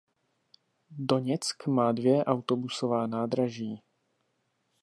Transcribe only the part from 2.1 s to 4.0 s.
autobusová nádraží.